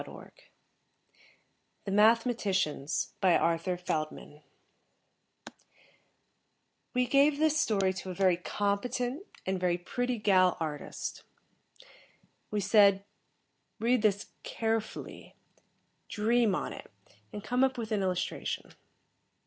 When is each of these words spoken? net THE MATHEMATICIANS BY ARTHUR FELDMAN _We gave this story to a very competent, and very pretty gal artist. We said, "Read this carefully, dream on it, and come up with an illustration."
net 0.01 0.31
THE 1.85 1.91
MATHEMATICIANS 1.91 3.13
BY 3.21 3.37
ARTHUR 3.37 3.77
FELDMAN 3.77 4.41
_We 6.95 7.07
gave 7.07 7.37
this 7.37 7.59
story 7.59 7.93
to 7.93 8.09
a 8.09 8.15
very 8.15 8.35
competent, 8.37 9.21
and 9.45 9.59
very 9.59 9.77
pretty 9.77 10.17
gal 10.17 10.57
artist. 10.59 11.21
We 12.49 12.61
said, 12.61 13.05
"Read 13.79 14.01
this 14.01 14.31
carefully, 14.41 15.35
dream 16.09 16.55
on 16.55 16.73
it, 16.73 16.89
and 17.31 17.43
come 17.43 17.63
up 17.63 17.77
with 17.77 17.91
an 17.91 18.01
illustration." 18.01 18.73